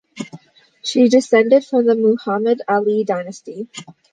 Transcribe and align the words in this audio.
She 0.83 1.09
descended 1.09 1.63
from 1.63 1.85
the 1.85 1.93
Muhammad 1.93 2.63
Ali 2.67 3.03
Dynasty. 3.03 3.67